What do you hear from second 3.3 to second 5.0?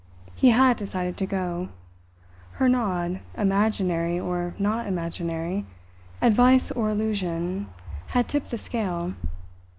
imaginary or not